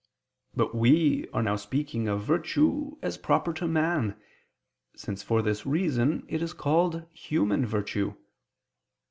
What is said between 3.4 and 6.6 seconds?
to man, since for this reason it is